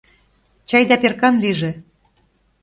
Чайда 0.69 0.95
перкан 1.01 1.35
лийже!.. 1.43 1.71